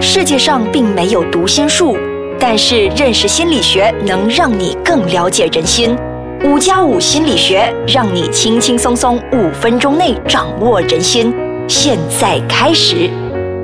[0.00, 1.96] 世界上并没有读心术，
[2.38, 5.96] 但是认识心理学能让你更了解人心。
[6.44, 11.34] 五加五心理学让你轻轻松松五分钟内掌握人心。
[11.66, 13.10] 现在开始，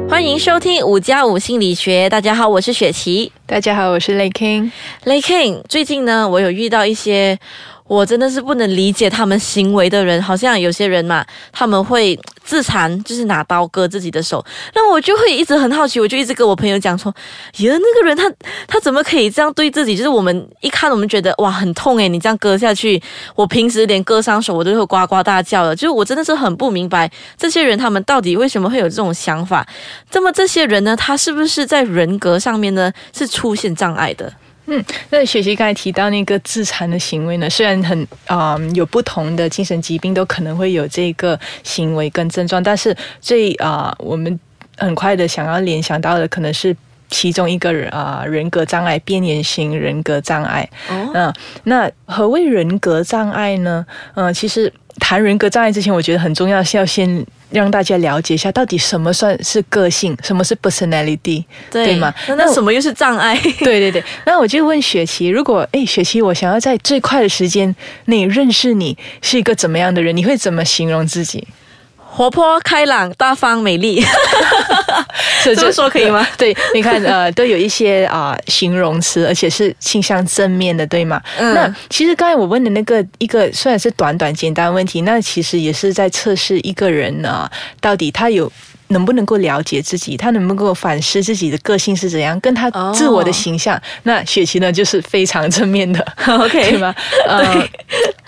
[0.09, 2.11] 欢迎收听五加五心理学。
[2.11, 3.31] 大家好，我是雪琪。
[3.47, 4.73] 大家好，我是 Lay King。
[5.05, 7.39] Lay King，最近呢，我有遇到一些。
[7.87, 14.43] 我真的是不能理解他们行为的人，好像有些人嘛，他们会自残，就是拿刀割自己的手。
[14.75, 17.15] 那我就会一直很好奇，我就一直跟我朋友讲说
[17.59, 18.33] ：“耶，那个人他
[18.67, 19.95] 他怎么可以这样对自己？
[19.95, 23.01] 就是我们一看，我们觉得哇很痛诶，你这样割下去，
[23.35, 25.77] 我平时连割伤手我都会呱呱大叫的。
[25.77, 29.67] 就是我真的是很不明白这些人他们到底为什么会有这种想法。
[30.13, 34.33] 那么这些人呢，他是不是在人格上面呢是出现障碍的？”
[34.67, 44.41] 嗯，那雪琪刚才提到那个自残的行为呢，虽然很啊有不同的精神疾病都可能会有这个行为跟症状，但是最啊我们
[44.79, 46.75] 很快的想要联想到的可能是
[47.11, 50.69] 其中一个人啊人格障碍，边缘型人格障碍。
[50.89, 53.85] 哦，嗯，那何谓人格障碍呢？
[54.15, 57.25] 嗯，其实谈人格障碍之前，我觉得很重要是要先。
[57.55, 62.13] 让大家了解一下，到底什么算是个性，什么是 personality，对吗？
[62.29, 63.39] 那什么又是障碍？
[63.61, 64.03] 对对对。
[64.27, 67.75] 那我就问雪琪，如果哎，雪琪，我想要在最快的时间
[68.07, 71.47] 内认识你是一个怎么样的人，你会怎么形容自己？
[72.17, 74.01] 活泼开朗、大方、美丽，
[75.43, 76.25] 这么说可以吗？
[76.39, 81.21] 对，你看，呃，都有一些啊形容词，而且是倾向正面的，对吗？
[81.41, 88.51] 那其实刚才我问的那个一个虽然是短短简单问题，那其实也是在测试一个人呢，到底他有。
[88.95, 90.17] 能不能够了解自己？
[90.17, 92.39] 他能不能够反思自己的个性是怎样？
[92.41, 96.95] 跟他自我的形象，那雪琪呢，就是非常正面的， OK 对吗？
[97.29, 97.69] 呃，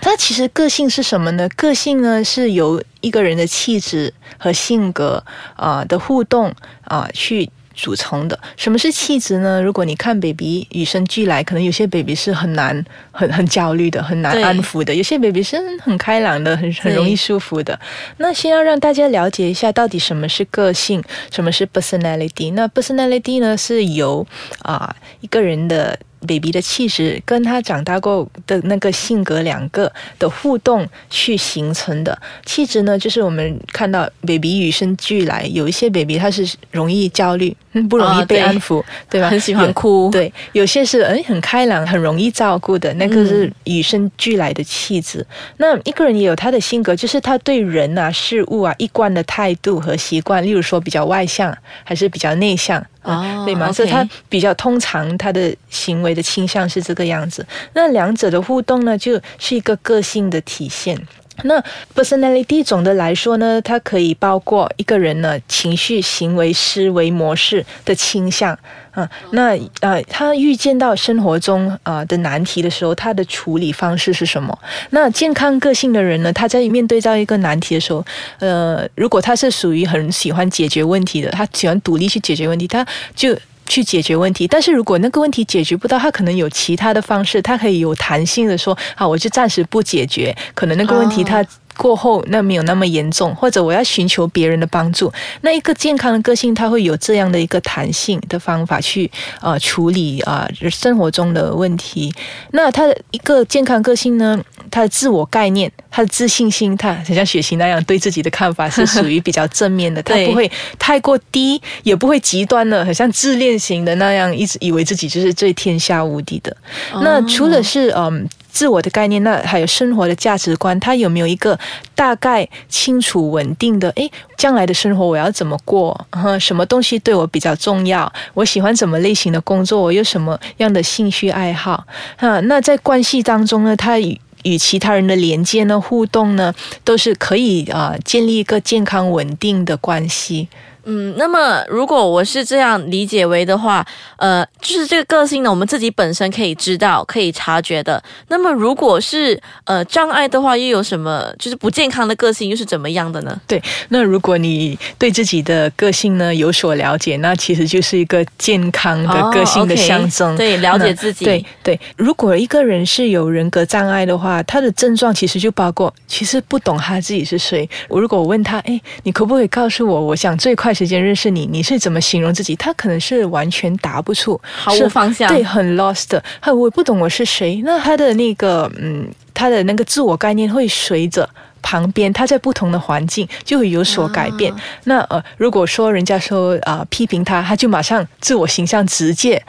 [0.03, 1.49] 那其实个性是什么呢？
[1.57, 6.53] 个性呢，是由一个人的气质和性格啊的互动
[6.85, 7.49] 啊去。
[7.77, 9.63] 组成的什么是气质呢？
[9.63, 17.79] 如果你看 baby 与生俱来，可能有些 baby 是很难、很很焦虑的，很难安抚的；有些 baby 是很开朗的，很很容易舒服的。
[18.17, 22.55] 那先要让大家了解一下，到底什么是个性，什么是 personality。
[22.55, 24.27] 那 personality 呢，是由
[24.63, 25.99] 啊一个人的。
[26.21, 37.55] Baby 的气质跟他长大过的那个性格两个的互动去形成的气质呢，就是我们看到 baby 与生俱来，有一些 baby 他是容易焦虑，
[37.89, 39.29] 不容易被安抚，对吧？
[39.29, 40.11] 很喜欢哭。
[40.11, 45.25] 对，有些是哎很开朗，很容易照顾的，那个是与生俱来的气质。
[45.59, 52.85] 那一个人也有他的性格，就是他对人啊、事物啊一贯的态度和习惯，例如说比较外向还是比较内向。
[53.07, 53.73] 啊，对吗？
[53.73, 57.47] 所以他比较通常他的行为的倾向是这个样子。
[57.73, 61.01] 那两者的互动呢，就是一个个性的体现。
[61.45, 61.63] 那
[61.95, 68.59] personality 总的来说呢，它可以包括一个人呢情绪、行为、思维模式的倾向。
[68.93, 74.59] 啊，那呃，他遇见到生活中啊的难题的时候，他的处理方式是什么？
[74.89, 76.33] 那健康个性的人呢？
[76.33, 78.03] 他在面对到一个难题的时候，
[78.39, 83.37] 呃，如果他是属于很喜欢解决问题的，他喜欢独立去解决问题，他就
[83.69, 84.47] 去解决问题。
[84.49, 91.45] 但是如果那个问题解决不到，他可能有其他的方式，他可以有弹性的说，啊，我就暂时不解决，可能那个问题他。
[91.77, 95.13] 过后那没有那么严重，或者我要寻求别人的帮助。
[95.43, 99.11] 那一个健康的个性，他会有这样的一个弹性的方法去
[99.41, 102.13] 呃处理啊生活中的问题。
[102.53, 104.39] 那他的一个健康个性呢，
[104.71, 116.57] 他的自我概念、他的自信心，他很像雪琪那样对自己的看法是属于比较正面的，他不会太过低，也不会极端的，很像自恋型的那样，一直以为自己就是最天下无敌的。
[117.03, 118.29] 那除了是嗯。
[118.57, 121.59] 自我的概念，那还有生活的价值观，他有没有一个
[121.95, 123.91] 大概清楚稳定的？
[123.91, 126.07] 诶，将来的生活我要怎么过？
[126.11, 128.11] 哈，什么东西对我比较重要？
[128.33, 129.83] 我喜欢什么类型的工作？
[129.83, 131.85] 我有什么样的兴趣爱好？
[132.17, 140.49] 哈，那在关系当中呢，他与与其他人的连接呢、互动呢，都是可以啊，建立一个健康稳定的关系。
[140.89, 143.85] 嗯，那么如果我是这样理解为的话，
[144.19, 148.01] 呃，就是这个个性呢，我们自己本身可以知道、可以察觉的。
[148.29, 151.27] 那么如果是呃障碍的话，又有什么？
[151.41, 153.41] 就是不健康的个性又是怎么样的呢？
[153.49, 160.37] 对，那如果你对自己的个性呢有所了解，那其实就是一个健康的个性的象征。
[160.37, 161.25] 对，了解自己。
[161.25, 167.69] 对对，如果一个人是有人格障碍的话，他的症状其实就包括，其实不懂他自己是谁。
[167.89, 170.01] 我如果问他，哎，你可不可以告诉我？
[170.01, 170.76] 我想最快。
[170.77, 172.55] 时间认识你，你是怎么形容自己？
[172.57, 177.63] 他可能是完全答不出，毫无方向，对，很 lost，他我不懂我是谁。
[177.65, 181.29] 那他的那个，嗯，他的那个自我概念会随着。
[181.63, 184.55] 旁边，他在不同的环境就会有所改变。
[184.85, 189.43] 那呃，如果说人家说啊、批评他，他就马上自我形象直接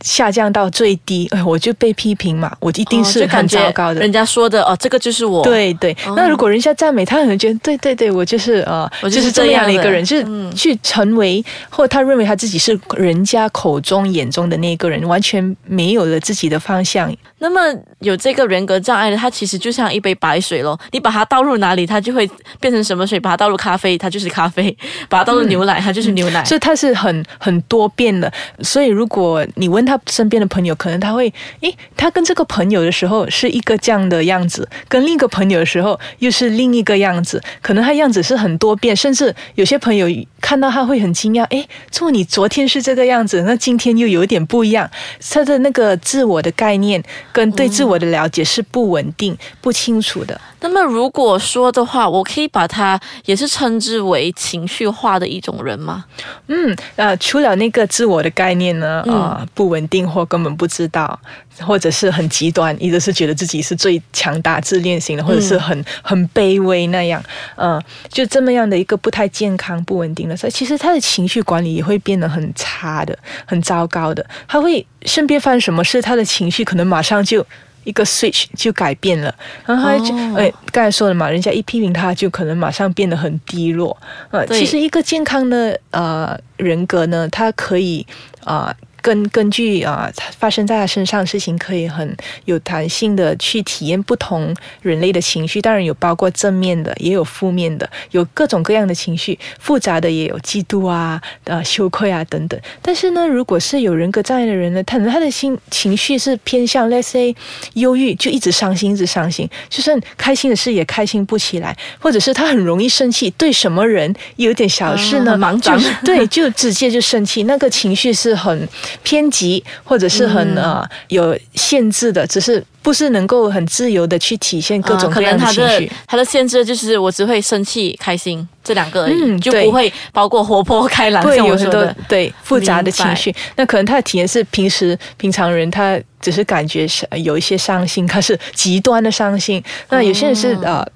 [0.00, 4.00] 下降到最低，哎，我就被批评嘛，我一定哦是很糟糕的。
[4.00, 17.14] 人家说的哦，这个就是我。，对对，那如果人家赞美他，可能觉得对对对，我就是呃，我就就是是这样的一个人，就是嗯去成为，或他认为他自己是人家口中眼中的那个人，完全没有了自己的方向。
[17.40, 17.60] 那么
[18.00, 22.28] 有这个人格障碍的，他其实就像一杯白水咯，你把它倒入哪里，它就会
[22.60, 24.72] 变成什么水；把它倒入咖啡，它就是咖啡；
[25.08, 26.44] 把它倒入牛奶，它就是牛奶。
[26.44, 28.32] 所以他是很很多变的。
[28.60, 40.06] 所以如果你问他身边的朋友，可能他会，诶，他跟这个朋友的时候是一个这样的样子，跟另一个朋友的时候又是另一个样子，可能他样子是很多变，甚至有些朋友
[40.40, 44.88] 看到他会很惊讶，诶，怎么你昨天是这个样子，那今天又有一点不一样？
[45.30, 47.02] 他的那个自我的概念
[47.32, 50.40] 跟对自的了解是不稳定、不清楚的。
[50.60, 56.04] 那么如果说的话，我可以把它也是称之为情绪化的一种人吗？
[56.48, 61.16] 嗯，呃，除了那个自我的概念呢，嗯啊、不稳定或根本不知道，
[61.60, 67.22] 或者是很极端，一直是觉得自己是最强大、自恋型的，或者是很、很卑微那样，
[67.54, 74.26] 呃，就这么样的一个不太健康、不稳定的，所以其实他的情绪管理也会变得很差的、很糟糕的。
[74.48, 77.46] 他会身边发生什么事，他的情绪可能马上就。
[77.88, 83.96] 一个 switch 就改变了，然后他就哦哎，刚才说了嘛，人家一批评他，就可能马上变得很低落。
[84.30, 88.06] 呃，其实一个健康的呃人格呢，他可以
[88.44, 88.74] 啊。
[89.02, 102.60] 根根据啊、发生在他身上的事情，可以很有弹性的去体验不同人类的情绪，当然有包括正面的，也有负面的，有各种各样的情绪，复杂的也有嫉妒啊、呃羞愧啊等等。
[102.82, 107.34] 但是呢，如果是有人格障碍的人呢，可能他的心情绪是偏向，let's say
[107.74, 118.68] 忧郁，就一直伤心，一直伤心，就算开心的事也开心不起来，或者是他很容易生气，对什么人有点小事呢，啊很莽撞就是对，就直接就生气，那个情绪是很
[119.02, 125.90] 偏激，或者是很、嗯呃有限制的，只是不是能够很自由的去体现各种各样的情绪。
[126.06, 131.22] 他的限制就是我只会生气、开心这两个而已，嗯就不会包括活泼开朗。
[131.22, 139.62] 会像我有很多，对复杂的情绪，那可能他的体验是平时平常人他只是感觉是有一些伤心，他是极端的伤心。
[139.90, 140.88] 那有些人是、哦呃。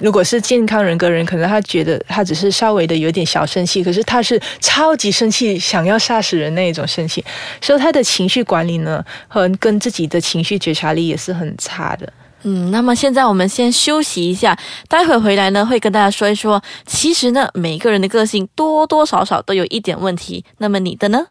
[0.00, 7.24] 如果是健康人格人，可能他觉得他只是稍微的有点小生气，可是他是超级生气，想要杀死人那一种生气，
[7.60, 12.12] 所以他的情绪管理呢，和跟自己的情绪觉察力也是很差的。
[12.42, 14.56] 嗯，那么现在我们先休息一下，
[14.88, 21.26] 待会回来呢会跟大家说一说，其实呢每个人的个性多多少少都有一点问题，那么你的呢？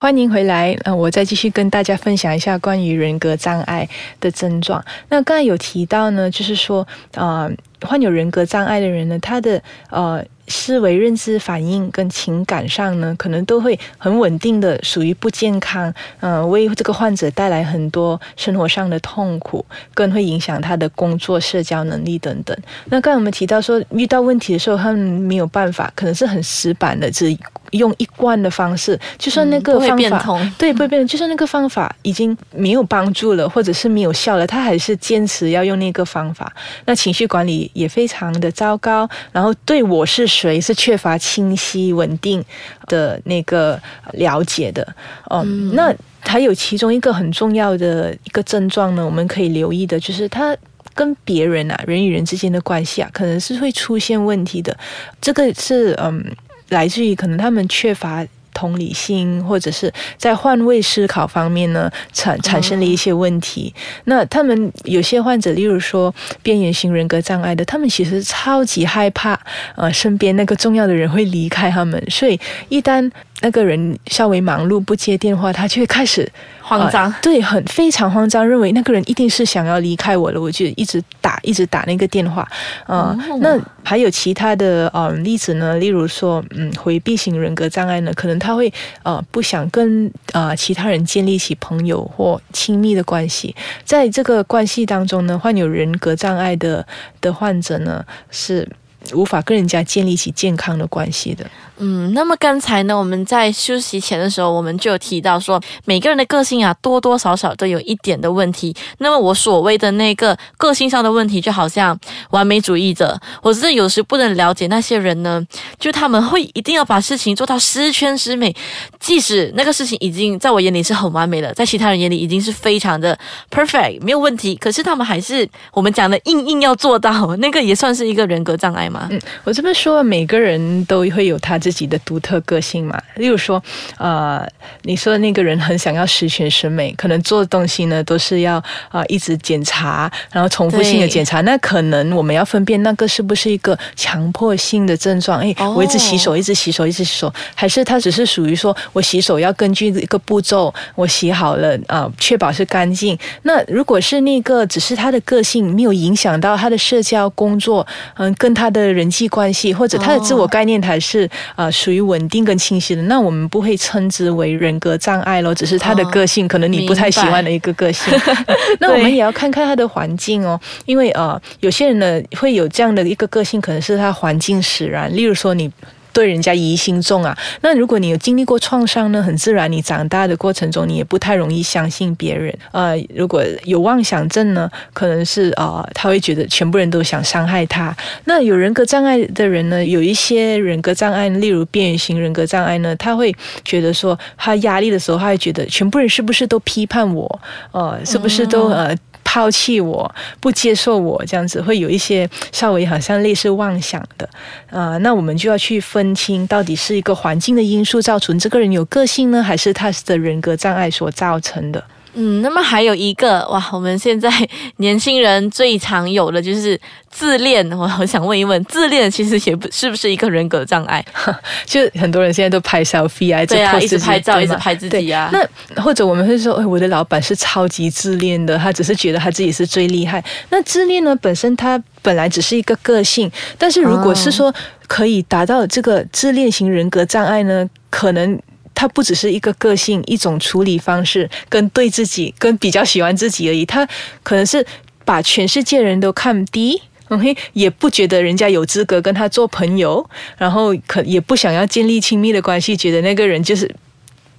[0.00, 3.88] 欢迎回来，呃，我再继续跟大家分享一下关于人格障碍
[4.20, 4.84] 的症状。
[5.08, 7.50] 那刚才有提到呢，就是说，呃，
[7.82, 22.56] 患有人格障碍的人呢，他的呃思维、认知、反应跟情感上呢，可能都会很稳定的，属于不健康，呃，为这个患者带来很多生活上的痛苦，更会影响他的工作、社交能力等等。
[22.86, 27.36] 那刚才我们提到说，遇到问题的时候，他们没有办法，可能是很死板的，只
[27.72, 30.50] 用一贯的方式，就算那个方法。
[30.56, 36.50] 对，不会变，就算那个方法已经没有帮助了，或者是没有效了，他还是坚持要用那个方法。
[36.86, 42.44] 那情绪管理也非常的糟糕，然后对我是谁是缺乏清晰稳定
[42.86, 43.80] 的那个
[44.12, 44.86] 了解的。
[45.30, 50.56] 嗯，那还有其中一个很重要的一个症状呢，我们可以留意的就是他。
[50.94, 54.76] 跟别人啊，人与人之间的关系啊，可能是会出现问题的。
[55.20, 56.34] 这个是嗯，
[56.70, 58.26] 来自于可能他们缺乏
[58.58, 63.72] 同理心，或者是在换位思考方面呢，产产生了一些问题。
[64.06, 66.12] 那他们有些患者，例如说
[66.42, 69.38] 边缘型人格障碍的，他们其实超级害怕，
[69.76, 72.38] 呃，身边那个重要的人会离开他们，所以
[72.68, 73.08] 一旦
[73.40, 76.28] 那个人稍微忙碌不接电话，他就会开始
[76.60, 82.46] 慌张呃对，很非常慌张，认为那个人一定是想要离开我了，我就一直打，一直打那个电话。
[82.86, 85.76] 呃，哦那还有其他的呃例子呢？
[85.76, 96.86] 例如说，嗯，回避型人格障碍呢，可能他他会呃不想跟呃其他人建立起朋友或亲密的关系，在这个关系当中呢，患有人格障碍的
[97.20, 98.66] 的患者呢是
[99.12, 101.44] 无法跟人家建立起健康的关系的。
[101.78, 108.74] 嗯，那么刚才呢，我们在休息前的时候，我们就有提到说，每个人的个性啊，多多少少都有一点的问题。
[108.98, 111.98] 那么我所谓的那个个性上的问题，就好像
[112.30, 115.44] 完美主义者，我真的有时不能了解那些人呢，
[115.78, 118.54] 就他们会一定要把事情做到十全十美，
[118.98, 123.18] 即使那个事情已经在我眼里是很完美了，在其他人眼里已经是非常的
[123.50, 129.08] perfect 没有问题，可是他们还是我们讲的硬硬要做到，那个也算是一个人格障碍吗？
[129.10, 133.00] 嗯，我这边说，每个人都会有他自己的独特个性嘛。
[133.16, 133.62] 例如说，
[133.96, 134.46] 呃，
[134.82, 141.40] 你说的那个人很想要十全十美，可能做的东西呢都是要啊、一直检查，然后重复性的检查。
[141.42, 145.40] 那可能我们要分辨那个是不是一个强迫性的症状？
[145.40, 153.18] 哎，哦我一直洗手，一直洗手，一直洗手，还是他只是属于说我洗手要根据一个步骤，我洗好了啊、确保是干净。
[153.42, 168.14] 那如果是那个只是他的个性没有影响到他的社交工作，嗯，跟他的人际关系或者他的自我概念还是呃属于稳定跟清晰的，那我们不会称之为人格障碍咯，只是他的个性、可能你不太喜欢的一个个性。
[168.78, 175.68] 那我们也要看看他的环境哦，因为呃有些人呢会有这样的一个个性，可能是他环境使然，例如说你。
[176.12, 182.56] 对人家疑心重啊，那如果你有经历过创伤呢，很自然，你长大的过程中，你也不太容易相信别人。
[182.72, 187.96] 呃，如果有妄想症呢，可能是呃，他会觉得全部人都想伤害他。
[188.24, 193.34] 那有人格障碍的人呢，有一些人格障碍，例如边缘型人格障碍呢，他会
[193.64, 197.40] 觉得说，他压力的时候，他会觉得全部人是不是都批判我，
[197.72, 198.96] 呃，是不是都呃。
[199.30, 204.26] 抛弃我，不接受我，这样子会有一些稍微好像类似妄想的，
[204.70, 211.84] 啊、那我们就要去分清到底是一个环境的因素造成这个人有个性呢，还是他的人格障碍所造成的。
[212.14, 214.30] 嗯，那么还有一个哇，我们现在
[214.78, 217.70] 年轻人最常有的就是自恋。
[217.72, 221.04] 我好想问一问，自恋其实也不是不是一个人格障碍？
[221.64, 225.30] 就很多人现在都拍 selfie 啊，对啊，一直拍照，一直拍自己啊。
[225.32, 230.24] 那或者我们会说，哎，我的老板是超级自恋的，他只是觉得他自己是最厉害。
[230.50, 234.52] 那自恋呢，本身他本来只是一个个性，但是如果是说
[234.86, 238.40] 可以达到这个自恋型人格障碍呢，可能。
[238.78, 243.66] 他不只是一个个性、一种处理方式，跟对自己、跟比较喜欢自己而已。
[243.66, 243.84] 他
[244.22, 244.64] 可能是
[245.04, 253.68] 把全世界人都看低，OK，也不觉得人家有资格跟他做朋友，然后可也不想要建立亲密的关系，觉得那个人就是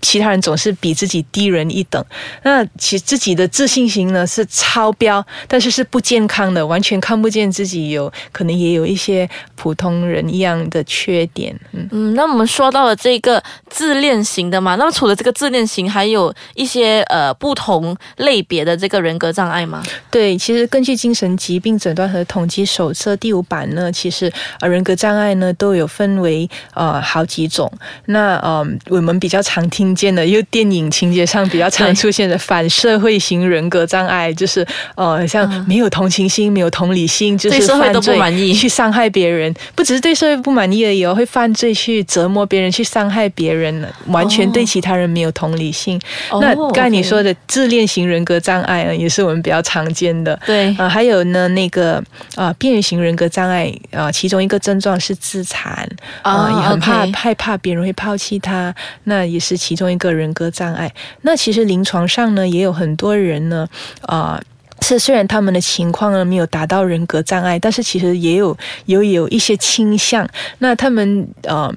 [0.02, 2.04] 其他人总是比自己低人一等。
[2.44, 11.58] 那其自己的自信心呢是超标，但是是不健康的，完全看不见自己有可能也有一些普通人一样的缺点。
[11.72, 11.88] 嗯。
[11.92, 19.84] 嗯，那我们说到了这个自恋型的嘛，那么除了这个自恋型，还有一些呃不同类别的这个人格障碍吗？
[20.12, 27.72] 对，其实根据精神疾病诊断和统计手册第五版呢，其实呃人格障碍呢都有分为呃好几种。
[28.06, 34.66] 那呃我们比较常听见的，又电影情节上比较常出现的反社会型人格障碍，就是
[34.96, 46.00] 呃像没有同情心、没有同理心，就是对社会都不犯罪满意去伤害别人，不只是对社会不满意而已哦，会犯罪去折磨别人、去伤害别人，完全对其他人没有同理心。
[46.32, 50.40] 哦那刚才你说的自恋型人格障碍呢，也是我们比较常见的。
[50.46, 52.02] 对啊、还有呢，那个
[52.36, 55.88] 啊，边缘型人格障碍啊、其中一个症状是自残
[56.22, 60.94] 啊、啊也很怕害怕别人会抛弃他，那也是其中一个人格障碍。
[61.22, 63.68] 那其实临床上呢，也有很多人呢，
[64.02, 64.40] 啊、
[64.82, 68.56] 是虽然他们的情况呢没有达到人格障碍，但是其实也有
[68.86, 70.28] 有有一些倾向。
[70.60, 71.74] 那他们呃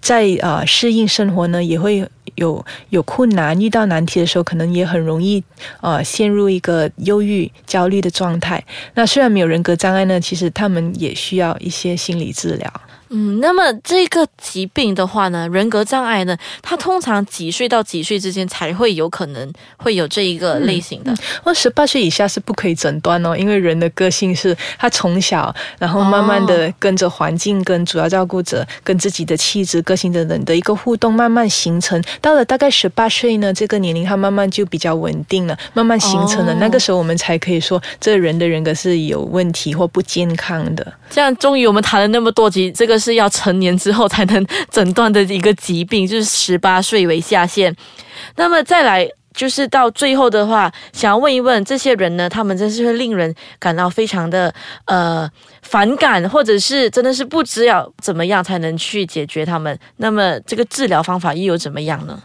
[0.00, 2.04] 在呃适应生活呢，也会
[2.34, 5.42] 有有困难，遇到难题的时候，可能也很容易
[5.80, 8.62] 呃陷入一个忧郁、焦虑的状态。
[8.94, 12.72] 那虽然没有人格障碍呢，其实他们也需要一些心理治疗。
[13.10, 21.14] 嗯，那么这个疾病的话呢，人格障碍呢，它通常几岁到几岁之间才会有可能会有这一个类型的？
[21.42, 32.02] 或十八岁以下是不可以诊断哦，因为人的个性是他从小，然后慢慢的跟着环境、跟主要照顾者、跟自己的气质、个性的人的一个互动，慢慢形成。
[32.20, 36.52] 到了大概十八岁呢，这个年龄他慢慢就比较稳定了，慢慢形成了。
[36.52, 40.84] 哦那个时候我们才可以说这人的人格是有问题或不健康的。
[41.08, 47.74] 这样，终于我们谈了那么多集，这个是要成年之后才能诊断的一个疾病， 就是十八岁为下限。
[48.36, 49.08] 那么再来。
[49.34, 54.52] 就是到最后的话，想要问一问这些人呢，他们真是会令人感到非常的
[54.86, 55.30] 呃
[55.62, 59.78] 反感，或者是真的是不知要怎么样才能去解决他们。
[59.98, 62.20] 那么这个治疗方法又有怎么样呢？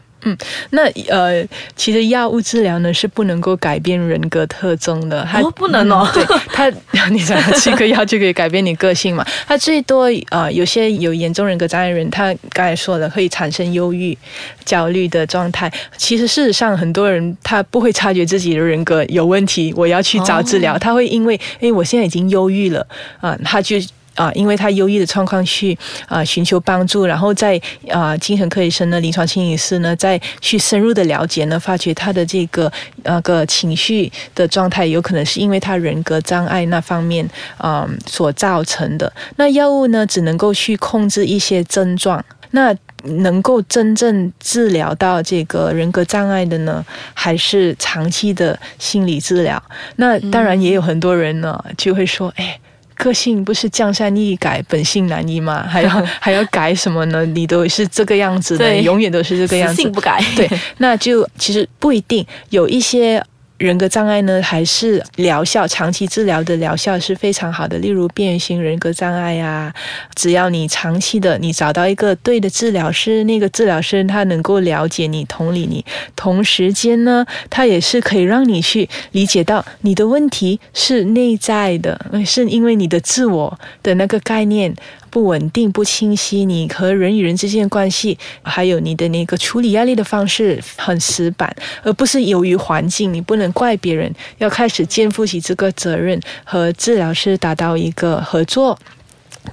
[0.72, 6.70] 那呃，其实药物治疗呢是不能够改变人格特征的，它、哦不能哦嗯对它，
[7.10, 9.26] 你想吃个药就可以改变你个性嘛？
[9.48, 14.18] 它最多呃，有些有严重人格障碍人，他刚才说了会产生忧郁、
[14.66, 15.72] 焦虑的状态。
[15.98, 22.86] 其实事实上，很多人他不会察觉自己的人格有问题，我要去找治疗，哦他会因为诶，我现在已经忧郁了
[23.20, 23.78] 啊、他就。
[24.16, 25.78] 啊，因为他忧郁的状况去
[26.08, 32.72] 啊寻求帮助，然后在啊精神科医生呢、临床心理师呢，再去深入的了解呢，发觉他的这个
[33.04, 37.28] 那个情绪的状态，有可能是因为他人格障碍那方面
[37.58, 39.12] 啊、所造成的。
[39.38, 42.76] 那药物呢，只能够去控制一些症状，那。
[43.06, 46.82] 能够真正治疗到这个人格障碍的呢，
[47.14, 49.62] 还是长期的心理治疗。
[49.98, 52.58] 那当然也有很多人呢，就会说，哎。
[53.04, 55.64] 个性不是江山易改，本性难移嘛？
[55.68, 55.90] 还要
[56.22, 57.26] 还要改什么呢？
[57.26, 59.92] 你都是这个样子的，永远都是这个样子性。
[59.92, 60.24] 不改。
[60.36, 63.22] 对，那就其实不一定有一些。
[63.64, 67.78] 人格障碍呢，还是疗效长期治疗的疗效是非常好的。
[67.78, 69.74] 例如边缘型人格障碍啊，
[70.16, 84.76] 只要你长期的你找到一个对的治疗师，那个治疗师他能够了解你、同理你，同时间呢，他也是可以让你去理解到你的问题是内在的，是因为你的自我的那个概念
[85.14, 98.76] 不稳定、不清晰，你和人与人之间的关系，还有你的那个处理压力的方式很死板，而不是由于环境，你不能怪别人，要开始肩负起这个责任，和治疗师达到一个合作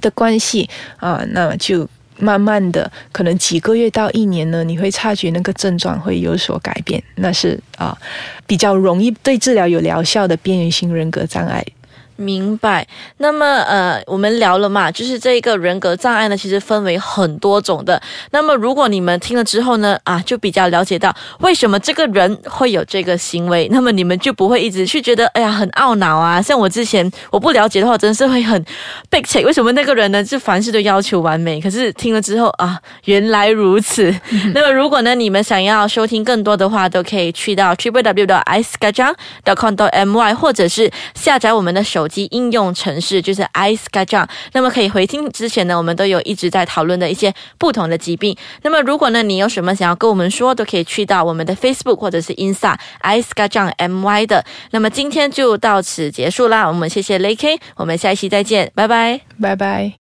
[0.01, 1.87] 的关系啊，那就。
[2.17, 7.97] 慢慢的，可能几个月到一年呢，你会察觉那个症状会有所改变，那是啊、
[8.45, 11.65] 比较容易对治疗有疗效的边缘型人格障碍。
[12.15, 12.87] 明白。
[13.17, 18.01] 那么呃，我们聊了嘛，就是这一个人格障碍呢，其实分为很多种的。
[18.31, 26.41] 那么如果你们听了之后呢，啊，就比较了解到为什么这个人会有这个行为，那么你们就不会一直去觉得哎呀很懊恼啊。
[26.41, 28.63] 像我之前我不了解的话，真的是会很
[29.09, 29.43] 被切。
[29.43, 31.59] 为什么那个人呢，就凡事都要求完美？
[31.59, 34.13] 可是听了之后啊，原来如此。
[34.53, 39.13] 那么如果呢，你们想要收听更多的话，都可以去到 triple w 的 i c e g a j a n
[39.43, 44.27] g c o m m y 或者是下载我们的手及应用程式，就是 i c e g a j a n
[44.27, 48.35] g 那么可以回听之前呢，我们都有一直在讨论的一些不同的疾病。
[48.63, 54.43] 那么如果呢，你有什么想要跟我们说，都可以去到我们的 Facebook 或者是 Insta i c e g a j a n g my 的。
[54.71, 59.21] 那么今天就到此结束啦，我们谢谢 Lay K，我们下一期再见，拜拜。
[59.41, 59.89] 拜拜。